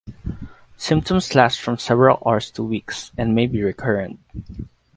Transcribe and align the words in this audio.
Symptoms 0.77 1.35
last 1.35 1.61
from 1.61 1.77
several 1.77 2.23
hours 2.25 2.49
to 2.49 2.63
weeks 2.63 3.11
and 3.19 3.35
may 3.35 3.45
be 3.45 3.61
recurrent. 3.61 4.19